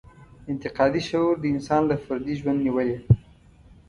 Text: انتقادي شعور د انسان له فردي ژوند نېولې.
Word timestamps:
انتقادي 0.51 0.99
شعور 1.09 1.35
د 1.41 1.45
انسان 1.55 1.81
له 1.89 1.95
فردي 2.05 2.33
ژوند 2.39 2.59
نېولې. 2.65 2.97